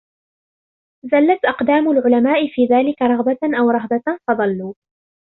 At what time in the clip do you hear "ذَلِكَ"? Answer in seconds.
2.65-3.01